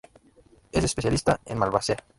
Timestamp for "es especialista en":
0.71-1.59